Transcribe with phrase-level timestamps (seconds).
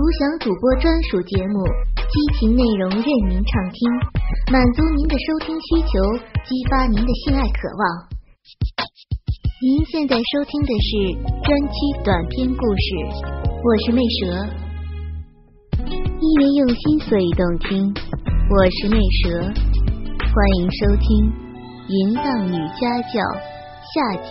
[0.00, 1.62] 独享主播专属节目，
[1.94, 3.92] 激情内容任您畅听，
[4.50, 6.00] 满足您的收听需求，
[6.42, 8.08] 激发您的性爱渴望。
[9.60, 11.12] 您现在收听的是
[11.44, 12.96] 专区短篇故事，
[13.44, 14.48] 我是魅蛇，
[16.18, 17.92] 因为用心所以动听，
[18.48, 21.28] 我是魅蛇，欢迎收听
[21.88, 23.20] 《淫荡女家教》
[23.84, 24.16] 下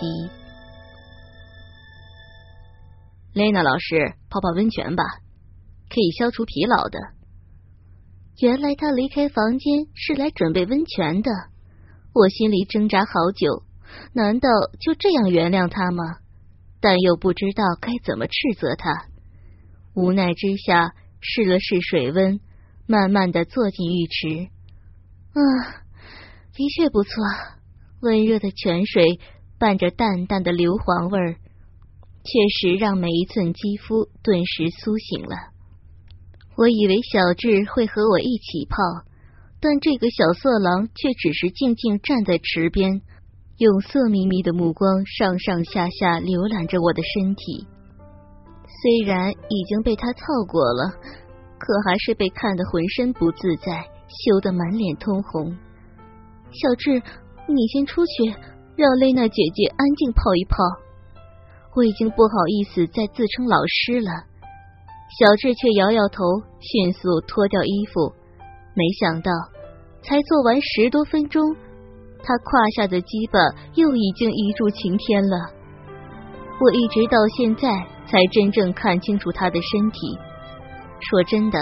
[3.34, 5.04] 雷娜老师，泡泡温泉吧。
[5.90, 6.98] 可以消除疲劳的。
[8.40, 11.30] 原来他离开房间是来准备温泉的，
[12.14, 13.64] 我心里挣扎好久，
[14.14, 14.48] 难道
[14.80, 16.04] 就这样原谅他吗？
[16.80, 19.08] 但又不知道该怎么斥责他。
[19.94, 22.40] 无奈之下，试了试水温，
[22.86, 24.48] 慢慢的坐进浴池。
[25.34, 25.84] 啊，
[26.54, 27.12] 的确不错，
[28.00, 29.20] 温热的泉水
[29.58, 31.34] 伴着淡淡的硫磺味儿，
[32.24, 35.36] 确实让每一寸肌肤顿时苏醒了。
[36.56, 38.76] 我以为小智会和我一起泡，
[39.60, 43.00] 但这个小色狼却只是静静站在池边，
[43.58, 47.66] 用色眯眯的目光上上下下浏览着我的身体。
[48.82, 50.92] 虽然已经被他操过了，
[51.58, 55.56] 可还是被看得浑身不自在，羞得满脸通红。
[56.50, 57.02] 小智，
[57.46, 58.34] 你先出去，
[58.76, 60.56] 让蕾娜姐姐安静泡一泡。
[61.76, 64.29] 我已经不好意思再自称老师了。
[65.18, 66.22] 小智却摇摇头，
[66.60, 68.14] 迅速脱掉衣服。
[68.74, 69.32] 没想到，
[70.02, 71.42] 才做完十多分钟，
[72.22, 73.40] 他胯下的鸡巴
[73.74, 75.50] 又已经一柱擎天了。
[76.60, 77.68] 我一直到现在
[78.06, 80.16] 才真正看清楚他的身体。
[81.00, 81.58] 说真的，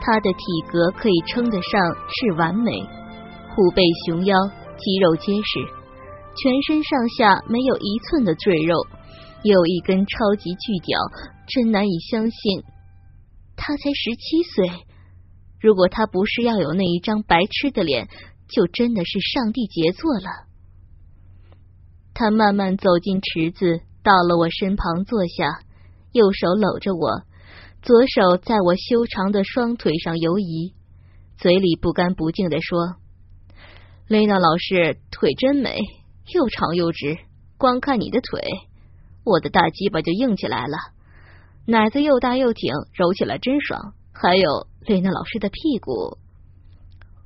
[0.00, 0.38] 他的体
[0.70, 2.70] 格可以称得上是完美，
[3.50, 4.36] 虎背熊腰，
[4.78, 5.58] 肌肉结实，
[6.36, 8.76] 全身上下没有一寸的赘肉，
[9.42, 11.00] 有一根超级巨屌，
[11.48, 12.62] 真难以相信。
[13.56, 14.86] 他才十七岁，
[15.60, 18.08] 如果他不是要有那一张白痴的脸，
[18.48, 20.46] 就真的是上帝杰作了。
[22.14, 25.60] 他慢慢走进池子，到了我身旁坐下，
[26.12, 27.22] 右手搂着我，
[27.82, 30.74] 左手在我修长的双腿上游移，
[31.36, 32.96] 嘴里不干不净的说
[34.08, 35.78] ：“雷娜老师腿真美，
[36.32, 37.18] 又长又直，
[37.58, 38.40] 光看你的腿，
[39.24, 40.76] 我的大鸡巴就硬起来了。”
[41.68, 43.92] 奶子又大又挺，揉起来真爽。
[44.12, 46.16] 还有蕾娜老师的屁股，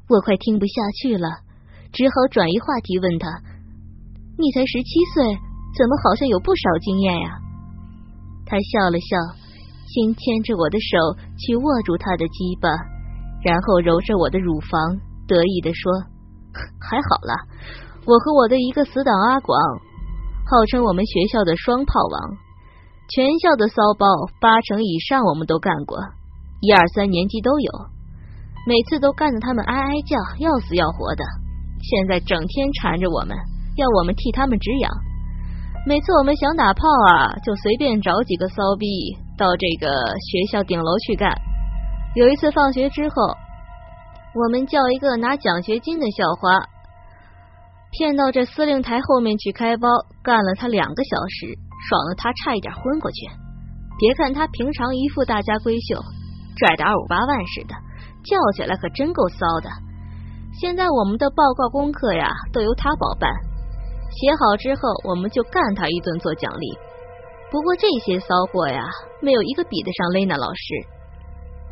[0.08, 1.28] 我快听不下去了，
[1.92, 3.28] 只好转移话题问他
[4.40, 5.22] ：“你才十七岁，
[5.76, 7.38] 怎么好像有不少经验呀？”
[8.48, 9.16] 他笑了笑，
[9.86, 10.96] 先牵着我的手
[11.36, 12.70] 去握住他的鸡巴，
[13.44, 14.80] 然后揉着我的乳房，
[15.28, 15.92] 得意的说
[16.80, 17.36] ：“还好啦，
[18.06, 19.60] 我和我的一个死党阿广，
[20.48, 22.38] 号称我们学校的双炮王。”
[23.10, 24.06] 全校的骚包
[24.40, 25.98] 八成以上我们都干过，
[26.60, 27.72] 一二三年级都有，
[28.68, 31.24] 每次都干得他们哀哀叫，要死要活的。
[31.82, 33.36] 现在整天缠着我们，
[33.74, 34.92] 要我们替他们止痒。
[35.84, 38.86] 每次我们想打炮啊，就随便找几个骚逼
[39.36, 39.90] 到这个
[40.20, 41.34] 学校顶楼去干。
[42.14, 43.34] 有一次放学之后，
[44.36, 46.62] 我们叫一个拿奖学金的校花，
[47.90, 49.88] 骗到这司令台后面去开包，
[50.22, 51.58] 干了他两个小时。
[51.88, 53.26] 爽的，他差一点昏过去。
[53.98, 56.00] 别看他平常一副大家闺秀，
[56.56, 57.74] 拽的二五八万似的，
[58.24, 59.68] 叫起来可真够骚的。
[60.60, 63.30] 现在我们的报告功课呀，都由他包办，
[64.08, 66.66] 写好之后，我们就干他一顿做奖励。
[67.50, 68.88] 不过这些骚货呀，
[69.20, 70.64] 没有一个比得上雷娜老师。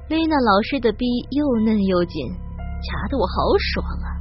[0.08, 4.17] 雷娜老师的逼又嫩又紧，夹得我好爽啊！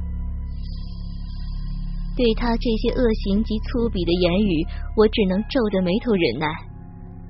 [2.18, 4.66] 对他这些恶行及粗鄙的言语，
[4.98, 6.50] 我只能皱着眉头忍耐。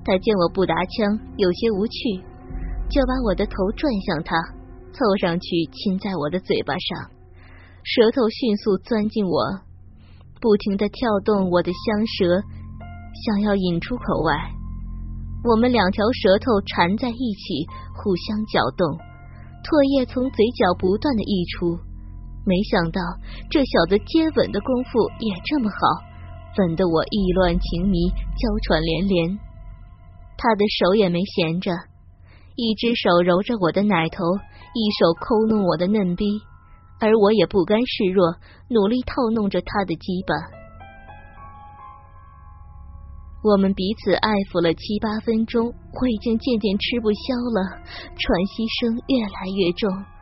[0.00, 2.16] 他见我不答腔，有些无趣，
[2.88, 4.40] 就把我的头转向他，
[4.96, 7.12] 凑上去亲在我的嘴巴上，
[7.84, 9.60] 舌头迅速钻进我，
[10.40, 12.40] 不停的跳动我的香舌，
[13.28, 14.32] 想要引出口外。
[15.44, 18.96] 我们两条舌头缠在一起，互相搅动，
[19.68, 21.76] 唾液从嘴角不断的溢出。
[22.48, 23.02] 没想到
[23.50, 25.76] 这小子接吻的功夫也这么好，
[26.56, 29.38] 吻得我意乱情迷，娇喘连连。
[30.38, 31.76] 他的手也没闲着，
[32.56, 34.24] 一只手揉着我的奶头，
[34.72, 36.24] 一手抠弄我的嫩逼，
[37.00, 38.34] 而我也不甘示弱，
[38.68, 40.34] 努力套弄着他的鸡巴。
[43.44, 47.76] 我们彼此爱抚了七八分钟，我已经渐渐吃不消了，
[48.16, 50.17] 喘息声越来越重。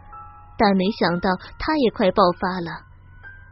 [0.58, 2.70] 但没想到，他也快爆发了。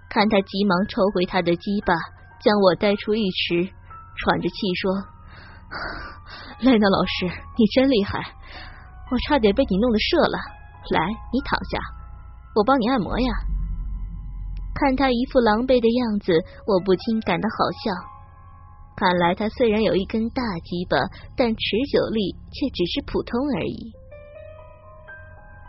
[0.09, 1.95] 看他急忙抽回他的鸡巴，
[2.41, 3.69] 将我带出浴池，
[4.17, 4.93] 喘着气说
[6.63, 7.27] ：“莱娜老师，
[7.59, 8.21] 你真厉害！
[9.11, 10.39] 我差点被你弄得射了。
[10.91, 11.01] 来，
[11.33, 11.79] 你躺下，
[12.55, 13.33] 我帮你按摩呀。
[14.75, 16.33] 看他一副狼狈的样子，
[16.67, 17.93] 我不禁感到好笑。
[18.97, 20.97] 看来他虽然有一根大鸡巴，
[21.37, 21.61] 但持
[21.91, 23.93] 久力却只是普通而已。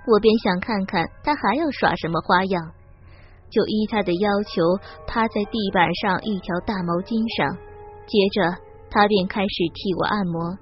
[0.07, 2.71] 我便想看看他还要耍什么花样，
[3.49, 4.61] 就依他的要求
[5.07, 7.57] 趴在地板上一条大毛巾上，
[8.05, 8.57] 接着
[8.89, 10.57] 他便开始替我按摩。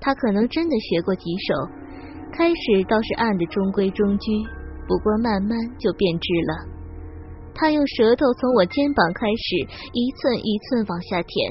[0.00, 1.54] 他可能真的学过几手，
[2.32, 4.30] 开始倒是按的中规中矩，
[4.86, 6.52] 不过慢慢就变质了。
[7.54, 9.56] 他用舌头从我肩膀开始，
[9.92, 11.50] 一寸一寸往下舔，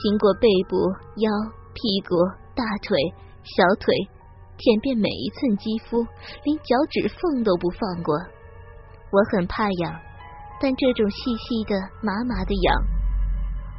[0.00, 0.76] 经过背部、
[1.22, 1.30] 腰、
[1.72, 2.16] 屁股、
[2.56, 2.98] 大腿、
[3.44, 3.94] 小腿，
[4.56, 6.06] 舔遍每一寸肌肤，
[6.44, 8.14] 连脚趾缝都不放过。
[9.10, 10.00] 我很怕痒，
[10.60, 12.82] 但这种细细的、麻麻的痒，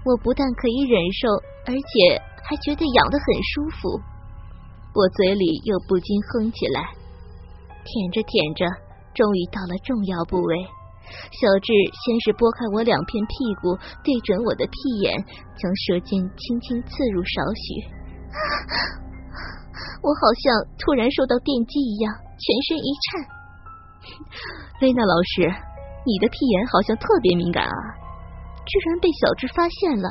[0.05, 1.27] 我不但可以忍受，
[1.65, 4.01] 而且还觉得痒得很舒服。
[4.93, 6.91] 我嘴里又不禁哼起来，
[7.83, 8.65] 舔着舔着，
[9.13, 10.55] 终于到了重要部位。
[11.05, 14.73] 小智先是拨开我两片屁股，对准我的屁
[15.03, 15.13] 眼，
[15.55, 17.95] 将舌尖轻轻刺入少许。
[20.01, 23.05] 我好像突然受到电击一样，全身一颤。
[24.81, 25.49] 雷娜老师，
[26.05, 27.75] 你的屁眼好像特别敏感啊！
[28.65, 30.09] 居然被小智发现了，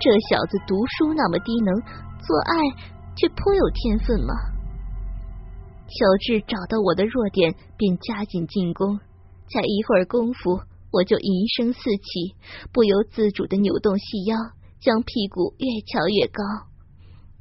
[0.00, 1.74] 这小子读书那么低能，
[2.20, 2.54] 做爱
[3.16, 4.34] 却颇有天分嘛。
[5.88, 8.98] 小智找到我的弱点，便加紧进攻。
[9.52, 10.60] 才一会儿功夫，
[10.90, 12.34] 我就淫声四起，
[12.72, 14.36] 不由自主的扭动细腰，
[14.80, 16.42] 将屁股越翘越高。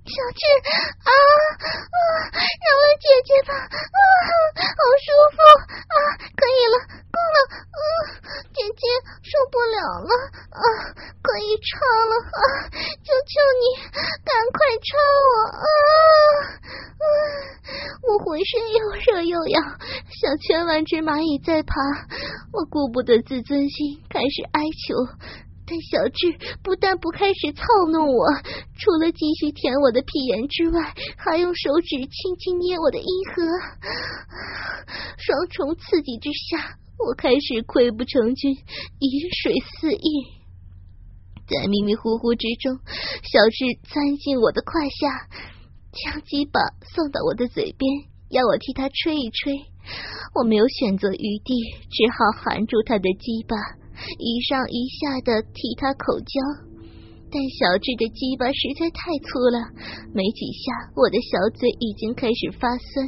[0.02, 1.98] 小智啊啊，
[2.34, 3.54] 饶了姐姐吧！
[3.54, 4.00] 啊，
[4.58, 5.38] 好舒服
[5.78, 5.96] 啊！
[6.36, 6.76] 可以了，
[7.14, 7.38] 够了，
[7.70, 7.80] 啊，
[8.52, 8.82] 姐姐
[9.22, 10.12] 受不了了
[10.50, 10.66] 啊！
[11.22, 11.78] 可以插
[12.10, 12.42] 了啊！
[12.74, 13.64] 求求你，
[14.26, 14.98] 赶快插
[15.30, 15.66] 我啊！
[16.98, 17.06] 啊，
[18.04, 19.64] 我浑身又热又痒，
[20.20, 21.76] 像千万只蚂蚁在爬。
[22.52, 24.96] 我顾不得自尊心，开始哀求。
[25.72, 27.64] 但小智不但不开始操
[27.94, 28.28] 弄我，
[28.76, 33.42] 除了继续舔我的屁眼之外，还用手指轻轻捏我的阴核。
[35.16, 38.52] 双重刺激之下，我开始溃不成军，
[39.00, 40.10] 饮水思液。
[41.48, 42.76] 在迷迷糊糊之中，
[43.24, 45.30] 小智钻进我的胯下，
[45.94, 47.90] 将鸡巴送到我的嘴边，
[48.30, 49.54] 要我替他吹一吹。
[50.36, 51.56] 我没有选择余地，
[51.90, 53.56] 只好含住他的鸡巴。
[54.18, 56.34] 一上一下的替他口交，
[57.32, 59.58] 但小智的鸡巴实在太粗了，
[60.14, 63.08] 没几下，我的小嘴已经开始发酸，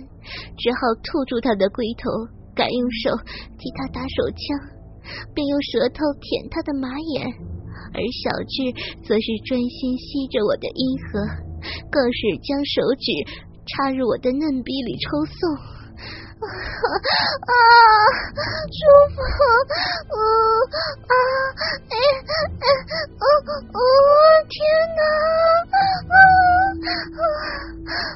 [0.57, 2.09] 只好吐住他的龟头，
[2.55, 3.11] 改用手
[3.57, 4.43] 替他打手枪，
[5.35, 7.27] 并用舌头舔他的马眼，
[7.93, 8.55] 而小智
[9.03, 11.19] 则是专心吸着我的阴核，
[11.91, 13.05] 更是将手指
[13.65, 15.82] 插入我的嫩逼里抽送。
[16.43, 17.51] 啊，
[18.71, 18.79] 舒
[19.13, 19.15] 服，
[20.13, 20.17] 嗯
[21.07, 21.13] 啊，
[21.89, 22.65] 哎哎，
[23.19, 23.23] 哦
[23.73, 23.79] 哦，
[24.49, 24.55] 天
[24.97, 25.01] 哪，
[26.11, 26.15] 啊，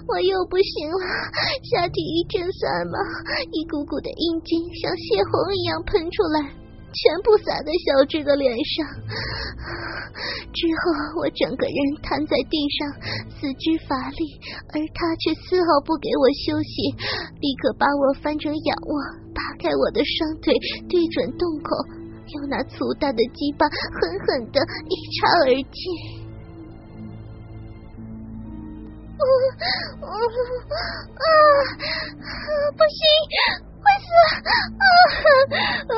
[0.08, 1.00] 我又不行了，
[1.64, 2.98] 下体一阵酸麻，
[3.52, 6.67] 一股股的阴茎像泄洪一样喷出来。
[6.88, 8.88] 全部洒在小智的脸上，
[10.56, 12.90] 之后我整个人瘫在地上，
[13.30, 14.40] 四肢乏力，
[14.74, 16.90] 而他却丝毫不给我休息，
[17.40, 18.98] 立刻把我翻成仰卧，
[19.36, 20.56] 扒开我的双腿，
[20.90, 21.70] 对准洞口，
[22.34, 24.58] 用那粗大的鸡巴狠狠的
[24.90, 26.26] 一插而进。
[29.18, 29.22] 啊
[30.02, 30.08] 啊
[31.18, 31.28] 啊！
[32.78, 33.67] 不行！
[33.98, 34.14] 快死！
[34.46, 35.94] 啊啊，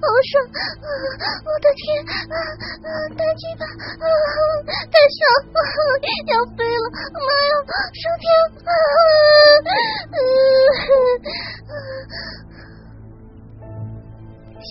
[0.00, 0.32] 好爽！
[0.48, 2.00] 啊，我的天！
[2.08, 3.62] 啊啊，大鸡巴！
[3.68, 4.06] 啊，
[4.64, 5.20] 太爽！
[6.28, 6.84] 要飞了！
[7.12, 7.52] 妈呀，
[8.00, 8.24] 上天！
[8.64, 8.72] 啊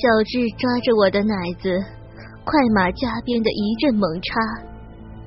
[0.02, 1.70] 小智抓着我的奶子，
[2.44, 4.34] 快马加鞭的一阵猛插，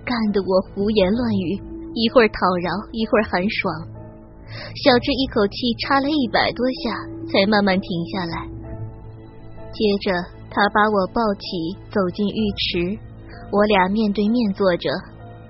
[0.05, 1.63] 干得我胡言乱语，
[1.95, 3.94] 一会儿讨饶，一会儿很爽。
[4.75, 6.95] 小智一口气插了一百多下，
[7.31, 8.47] 才慢慢停下来。
[9.73, 10.13] 接着，
[10.51, 12.99] 他把我抱起，走进浴池，
[13.51, 14.91] 我俩面对面坐着，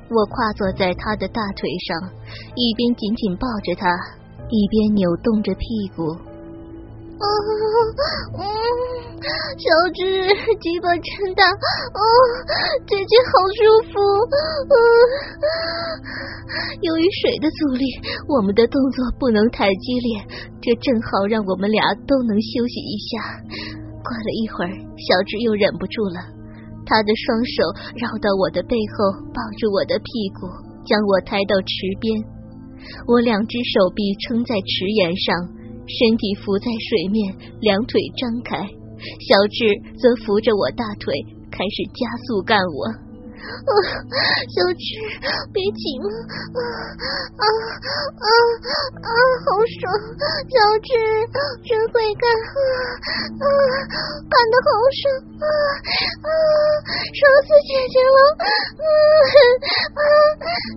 [0.08, 2.10] 我跨坐在他的大腿上，
[2.54, 3.88] 一边紧紧抱着他，
[4.48, 6.16] 一边扭动着屁股。
[7.14, 7.25] 啊，
[8.38, 8.42] 嗯，
[9.56, 10.02] 小智
[10.61, 12.00] 鸡巴真大，啊，
[12.87, 13.59] 姐姐好舒
[13.92, 13.99] 服，
[14.68, 15.47] 嗯，
[16.83, 17.85] 由于水的阻力，
[18.28, 20.26] 我们的动作不能太激烈，
[20.61, 23.38] 这正好让我们俩都能休息一下。
[24.04, 26.21] 过了一会儿，小智又忍不住了，
[26.85, 27.62] 他的双手
[27.97, 30.50] 绕到我的背后，抱住我的屁股，
[30.85, 32.21] 将我抬到池边。
[33.09, 35.53] 我两只手臂撑在池沿上，
[35.86, 38.56] 身体浮在水面，两腿张开，
[39.20, 41.14] 小智则扶着我大腿，
[41.50, 43.03] 开始加速干我。
[43.44, 43.70] 啊，
[44.54, 44.86] 小智，
[45.52, 46.08] 别紧了，
[46.54, 46.60] 啊
[47.36, 48.26] 啊啊
[49.04, 49.08] 啊，
[49.44, 49.82] 好爽！
[50.48, 50.88] 小智
[51.64, 52.58] 真会干啊
[53.40, 53.46] 啊，
[54.28, 55.02] 干的好爽
[55.40, 55.46] 啊
[56.24, 56.28] 啊，
[56.84, 58.18] 爽死姐姐了！
[58.40, 58.46] 啊
[59.98, 60.00] 啊，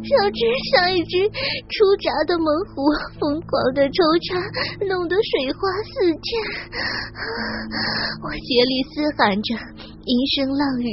[0.03, 0.39] 小智
[0.71, 1.23] 像一只
[1.71, 4.35] 出闸的猛虎，疯狂的抽插，
[4.87, 6.27] 弄得水花四溅。
[7.15, 7.21] 啊
[8.23, 9.55] 我竭力嘶喊着，
[10.05, 10.87] 一声浪语。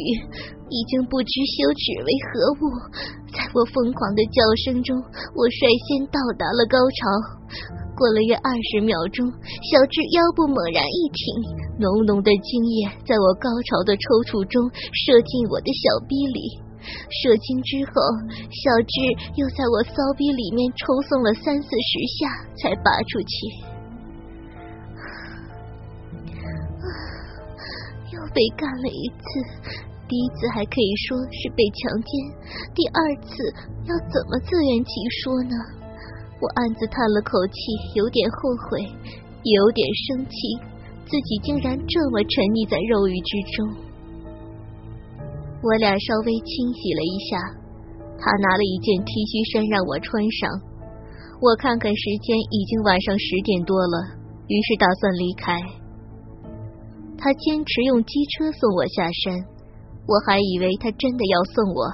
[0.70, 2.72] 已经不知羞耻为何物，
[3.32, 4.96] 在我疯狂的叫声中，
[5.36, 7.04] 我率先到达了高潮。
[7.94, 9.22] 过了约二十秒钟，
[9.70, 16.58] 小智腰部猛然一挺，浓浓的精液在我高潮的抽搐中射进我的小逼里。
[16.84, 17.92] 射精之后，
[18.50, 18.94] 小智
[19.36, 22.26] 又在我骚逼里面抽送了三四十下，
[22.58, 23.36] 才拔出去。
[28.10, 29.24] 又被干了一次。
[30.14, 32.14] 第一次还可以说是被强奸，
[32.70, 33.34] 第二次
[33.82, 35.58] 要怎么自圆其说呢？
[36.38, 37.58] 我暗自叹了口气，
[37.98, 38.78] 有点后悔，
[39.42, 40.38] 有点生气，
[41.02, 43.66] 自己竟然这么沉溺在肉欲之中。
[45.66, 47.34] 我俩稍微清洗了一下，
[48.14, 50.46] 他拿了一件 T 恤衫让我穿上。
[51.42, 54.14] 我看看时间，已经晚上十点多了，
[54.46, 55.58] 于是打算离开。
[57.18, 59.53] 他坚持用机车送我下山。
[60.06, 61.88] 我还以为他真的要送我，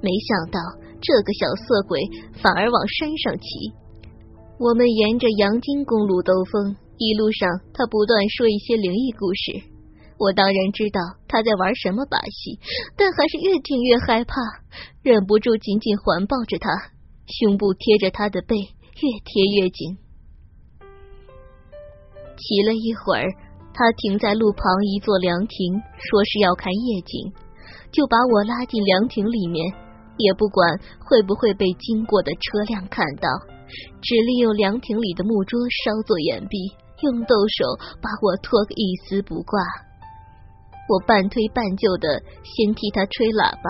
[0.00, 0.60] 没想到
[1.00, 2.00] 这个小色鬼
[2.42, 3.72] 反而往山上骑。
[4.58, 9.74] 我们沿着阳金公路兜风，一路上他不断说一些灵异故事。
[10.18, 12.58] 我当然知道他在玩什么把戏，
[12.96, 14.40] 但还是越听越害怕，
[15.02, 16.70] 忍不住紧紧环抱着他，
[17.26, 19.98] 胸部贴着他的背，越贴越紧。
[22.38, 23.28] 骑了一会儿，
[23.74, 27.32] 他停在路旁一座凉亭，说是要看夜景。
[27.96, 29.64] 就把我拉进凉亭里面，
[30.18, 30.68] 也不管
[31.00, 33.26] 会不会被经过的车辆看到，
[34.02, 37.64] 只利用凉亭里的木桌稍作掩蔽，用豆手
[38.04, 39.56] 把我拖个一丝不挂。
[40.92, 43.68] 我半推半就的先替他吹喇叭，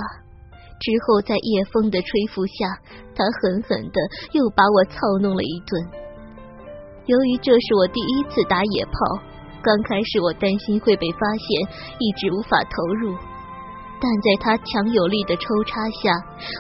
[0.83, 2.66] 之后在夜风的吹拂下，
[3.14, 3.99] 他狠狠的
[4.35, 5.71] 又把我操弄了一顿。
[7.06, 9.23] 由于这是我第一次打野炮，
[9.62, 11.47] 刚开始我担心会被发现，
[12.02, 13.14] 一直无法投入。
[13.98, 16.12] 但在他强有力的抽插下，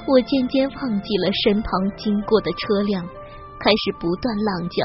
[0.06, 3.06] 我渐渐忘记了身旁经过的车辆，
[3.58, 4.84] 开始不断浪叫。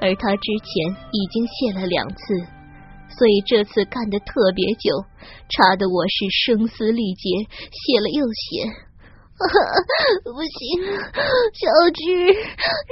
[0.00, 2.34] 而他之前已经卸了两次，
[3.18, 5.04] 所以这次干的特别久，
[5.50, 7.28] 插的我是声嘶力竭，
[7.70, 8.93] 卸了又卸。
[10.24, 10.56] 不行，
[11.52, 12.00] 小智，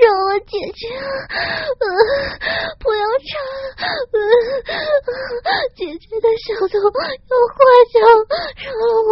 [0.02, 0.90] 让我姐姐，
[2.80, 3.30] 不要插，
[5.76, 7.56] 姐姐的小头有花
[7.92, 7.94] 椒，
[8.58, 8.66] 让
[9.06, 9.10] 我。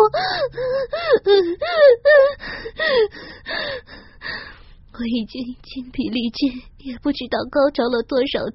[4.93, 8.55] 我已经精疲力尽，也不知道高潮了多少次，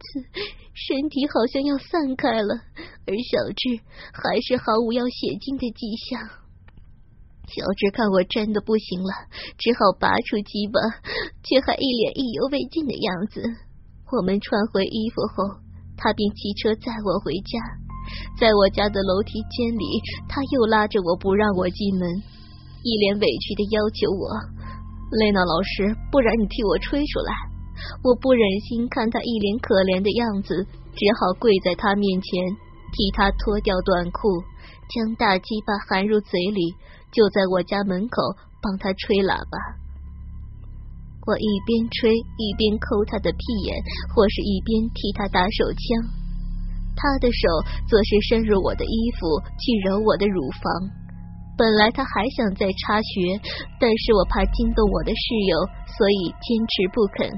[0.75, 2.61] 身体好像要散开了，
[3.07, 3.79] 而小智
[4.13, 6.44] 还是毫无要血精的迹象。
[7.45, 9.13] 乔治看我真的不行了，
[9.57, 10.79] 只好拔出鸡巴，
[11.43, 13.41] 却还一脸意犹未尽的样子。
[14.11, 15.61] 我们穿回衣服后，
[15.97, 17.59] 他便骑车载我回家。
[18.39, 22.07] 在我家的楼梯间里，他又拉着我不让我进门，
[22.83, 24.29] 一脸委屈的要求我
[25.17, 27.33] ：“雷娜老师，不然你替我吹出来。”
[28.01, 32.31] 我不忍心看他一脸可怜的样子，只好跪在他面前，
[32.93, 34.41] 替他脱掉短裤，
[34.87, 36.73] 将大鸡巴含入嘴里。
[37.15, 38.19] 就在我家门口
[38.61, 39.55] 帮他吹喇叭，
[41.23, 43.71] 我一边吹一边抠他的屁眼，
[44.11, 46.11] 或是一边替他打手枪。
[46.91, 47.47] 他的手
[47.87, 50.63] 则是伸入我的衣服去揉我的乳房。
[51.55, 53.39] 本来他还想再插穴，
[53.79, 55.55] 但是我怕惊动我的室友，
[55.95, 57.31] 所以坚持不肯。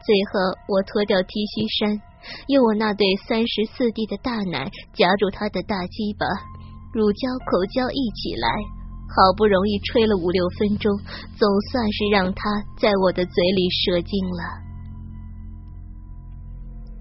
[0.00, 2.00] 最后我脱掉 T 恤衫，
[2.48, 6.24] 用我那对三十四 D 的大奶夹住他的大鸡巴，
[6.96, 8.48] 乳胶口交一起来。
[9.08, 10.92] 好不容易吹了五六分钟，
[11.36, 14.42] 总算是让他在我的嘴里射精了。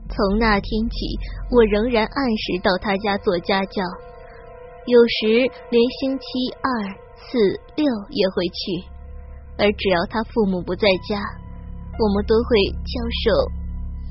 [0.09, 1.19] 从那天起，
[1.51, 3.83] 我仍然按时到他家做家教，
[4.87, 6.25] 有时连星期
[6.63, 6.69] 二、
[7.15, 7.37] 四、
[7.75, 8.87] 六也会去。
[9.59, 11.19] 而只要他父母不在家，
[11.99, 12.93] 我们都会教
[13.25, 13.51] 授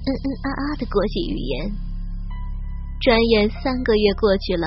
[0.07, 1.73] 嗯嗯啊啊的国际语言。
[3.01, 4.67] 转眼三个月过去了。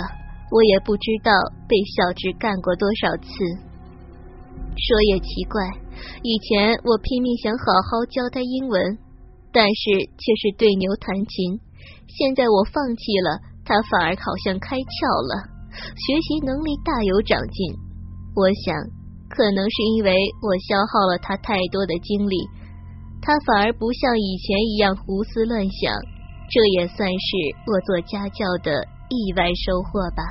[0.51, 1.31] 我也不知道
[1.67, 3.29] 被小智干过多少次。
[4.79, 5.59] 说也奇怪，
[6.23, 8.97] 以前我拼命想好好教他英文，
[9.51, 9.83] 但是
[10.17, 11.59] 却是对牛弹琴。
[12.07, 14.95] 现在我放弃了，他反而好像开窍
[15.27, 15.45] 了，
[15.93, 17.75] 学习能力大有长进。
[18.33, 18.73] 我想，
[19.29, 22.37] 可能是因为我消耗了他太多的精力，
[23.21, 25.93] 他反而不像以前一样胡思乱想。
[26.49, 27.27] 这也算是
[27.67, 30.23] 我做家教的意外收获吧。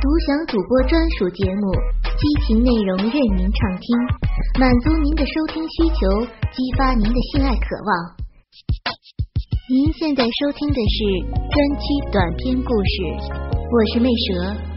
[0.00, 1.70] 独享主播专属节目，
[2.18, 3.96] 激情内容任您畅听，
[4.58, 8.16] 满足您的收听需求，激发您的性爱渴望。
[9.70, 11.04] 您现在收听的是
[11.48, 13.02] 专区短篇故事，
[13.70, 14.71] 我是魅蛇。